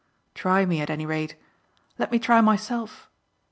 Try 0.33 0.65
me 0.65 0.81
at 0.81 0.89
any 0.89 1.05
rate. 1.05 1.35
Let 1.99 2.11
me 2.11 2.17
try 2.17 2.41
myself. 2.41 3.07